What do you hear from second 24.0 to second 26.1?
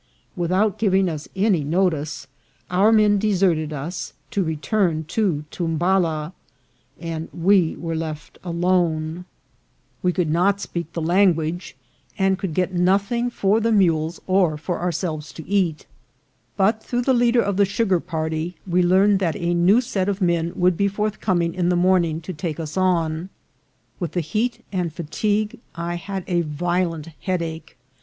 the heat and fatigue I